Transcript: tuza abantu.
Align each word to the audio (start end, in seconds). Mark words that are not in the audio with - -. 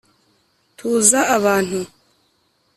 tuza 0.77 1.19
abantu. 1.35 1.79